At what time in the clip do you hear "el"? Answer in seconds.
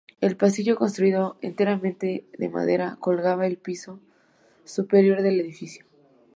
0.19-0.35, 3.51-3.59